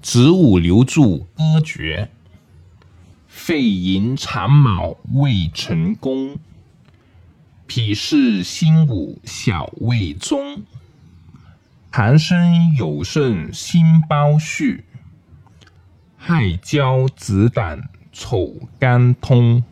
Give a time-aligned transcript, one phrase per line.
[0.00, 2.10] 子午流注歌诀：
[3.26, 6.38] 肺银长卯未成功，
[7.66, 10.62] 脾是心午小未中，
[11.90, 14.84] 寒生有肾心包虚，
[16.16, 19.64] 亥交子胆丑肝通。